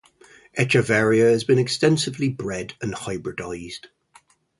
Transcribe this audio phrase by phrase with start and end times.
[0.57, 3.85] "Echeveria" has been extensively bred and hybridised.